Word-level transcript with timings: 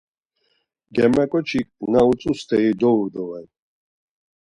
Germaǩoçik 0.95 1.69
na 1.91 1.99
utzu 2.09 2.31
steri 2.41 2.71
dovu 2.79 3.07
doren. 3.13 3.47